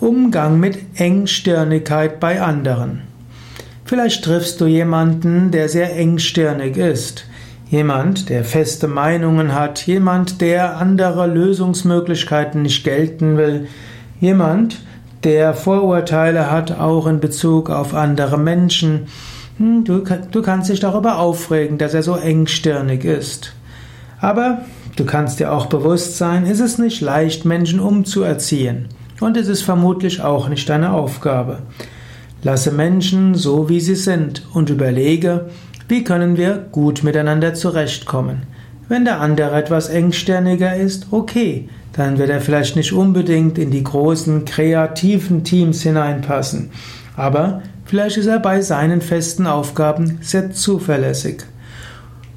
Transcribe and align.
Umgang 0.00 0.60
mit 0.60 0.78
Engstirnigkeit 1.00 2.20
bei 2.20 2.40
anderen. 2.40 3.02
Vielleicht 3.84 4.24
triffst 4.24 4.60
du 4.60 4.66
jemanden, 4.66 5.50
der 5.50 5.68
sehr 5.68 5.96
engstirnig 5.96 6.76
ist. 6.76 7.24
Jemand, 7.68 8.28
der 8.28 8.44
feste 8.44 8.86
Meinungen 8.86 9.54
hat, 9.54 9.86
jemand, 9.88 10.40
der 10.40 10.76
andere 10.76 11.26
Lösungsmöglichkeiten 11.26 12.62
nicht 12.62 12.84
gelten 12.84 13.36
will, 13.36 13.66
jemand, 14.20 14.80
der 15.24 15.52
Vorurteile 15.52 16.48
hat, 16.48 16.78
auch 16.78 17.08
in 17.08 17.18
Bezug 17.18 17.68
auf 17.68 17.92
andere 17.92 18.38
Menschen. 18.38 19.08
Hm, 19.56 19.82
du, 19.82 20.04
du 20.30 20.42
kannst 20.42 20.70
dich 20.70 20.78
darüber 20.78 21.18
aufregen, 21.18 21.76
dass 21.76 21.92
er 21.92 22.04
so 22.04 22.14
engstirnig 22.14 23.04
ist. 23.04 23.52
Aber 24.20 24.62
du 24.94 25.04
kannst 25.04 25.40
dir 25.40 25.52
auch 25.52 25.66
bewusst 25.66 26.18
sein, 26.18 26.46
ist 26.46 26.60
es 26.60 26.78
nicht 26.78 27.00
leicht, 27.00 27.44
Menschen 27.44 27.80
umzuerziehen. 27.80 28.88
Und 29.20 29.36
es 29.36 29.48
ist 29.48 29.62
vermutlich 29.62 30.20
auch 30.20 30.48
nicht 30.48 30.68
deine 30.68 30.92
Aufgabe. 30.92 31.58
Lasse 32.42 32.70
Menschen 32.70 33.34
so, 33.34 33.68
wie 33.68 33.80
sie 33.80 33.96
sind 33.96 34.46
und 34.54 34.70
überlege, 34.70 35.50
wie 35.88 36.04
können 36.04 36.36
wir 36.36 36.66
gut 36.70 37.02
miteinander 37.02 37.54
zurechtkommen. 37.54 38.42
Wenn 38.88 39.04
der 39.04 39.20
andere 39.20 39.56
etwas 39.56 39.88
engstirniger 39.88 40.76
ist, 40.76 41.08
okay, 41.10 41.68
dann 41.92 42.18
wird 42.18 42.30
er 42.30 42.40
vielleicht 42.40 42.76
nicht 42.76 42.92
unbedingt 42.92 43.58
in 43.58 43.70
die 43.70 43.82
großen 43.82 44.44
kreativen 44.44 45.44
Teams 45.44 45.82
hineinpassen. 45.82 46.70
Aber 47.16 47.62
vielleicht 47.84 48.18
ist 48.18 48.26
er 48.26 48.38
bei 48.38 48.60
seinen 48.60 49.00
festen 49.00 49.46
Aufgaben 49.46 50.18
sehr 50.20 50.52
zuverlässig. 50.52 51.42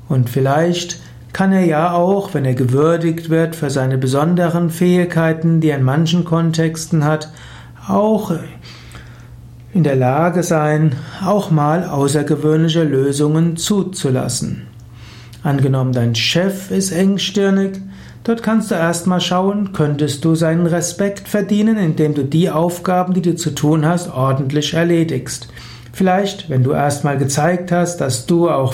Und 0.10 0.30
vielleicht 0.30 1.00
kann 1.34 1.54
er 1.54 1.66
ja 1.66 1.94
auch, 1.94 2.34
wenn 2.34 2.46
er 2.46 2.54
gewürdigt 2.54 3.30
wird 3.30 3.56
für 3.56 3.70
seine 3.70 3.98
besonderen 3.98 4.70
Fähigkeiten, 4.70 5.62
die 5.62 5.70
er 5.70 5.78
in 5.78 5.84
manchen 5.84 6.26
Kontexten 6.26 7.06
hat, 7.06 7.30
auch 7.88 8.34
in 9.74 9.84
der 9.84 9.96
Lage 9.96 10.44
sein, 10.44 10.96
auch 11.26 11.50
mal 11.50 11.86
außergewöhnliche 11.86 12.84
Lösungen 12.84 13.56
zuzulassen. 13.56 14.68
Angenommen, 15.44 15.94
dein 15.94 16.14
Chef 16.14 16.70
ist 16.70 16.92
engstirnig, 16.92 17.80
dort 18.24 18.44
kannst 18.44 18.70
du 18.70 18.76
erstmal 18.76 19.22
schauen, 19.22 19.72
könntest 19.74 20.26
du 20.26 20.36
seinen 20.36 20.68
Respekt 20.68 21.28
verdienen, 21.28 21.78
indem 21.78 22.14
du 22.14 22.24
die 22.24 22.50
Aufgaben, 22.50 23.14
die 23.14 23.22
du 23.22 23.36
zu 23.36 23.52
tun 23.52 23.86
hast, 23.86 24.14
ordentlich 24.14 24.74
erledigst. 24.74 25.48
Vielleicht, 25.94 26.50
wenn 26.50 26.64
du 26.64 26.72
erstmal 26.72 27.18
gezeigt 27.18 27.72
hast, 27.72 27.98
dass 27.98 28.26
du 28.26 28.50
auch 28.50 28.74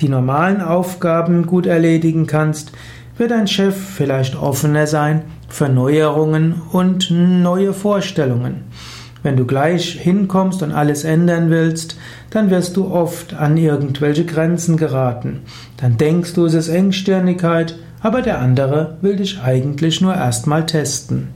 die 0.00 0.08
normalen 0.08 0.60
Aufgaben 0.60 1.46
gut 1.46 1.66
erledigen 1.66 2.26
kannst, 2.26 2.72
wird 3.16 3.30
dein 3.30 3.48
Chef 3.48 3.76
vielleicht 3.76 4.36
offener 4.36 4.86
sein 4.86 5.22
für 5.48 5.68
Neuerungen 5.68 6.60
und 6.72 7.10
neue 7.10 7.72
Vorstellungen. 7.72 8.64
Wenn 9.22 9.36
du 9.36 9.44
gleich 9.44 9.92
hinkommst 9.92 10.62
und 10.62 10.72
alles 10.72 11.04
ändern 11.04 11.50
willst, 11.50 11.96
dann 12.30 12.50
wirst 12.50 12.76
du 12.76 12.86
oft 12.90 13.34
an 13.34 13.56
irgendwelche 13.56 14.24
Grenzen 14.24 14.76
geraten. 14.76 15.40
Dann 15.76 15.96
denkst 15.96 16.34
du, 16.34 16.44
es 16.44 16.54
ist 16.54 16.68
Engstirnigkeit, 16.68 17.76
aber 18.00 18.22
der 18.22 18.38
andere 18.38 18.98
will 19.00 19.16
dich 19.16 19.40
eigentlich 19.42 20.00
nur 20.00 20.14
erstmal 20.14 20.66
testen. 20.66 21.28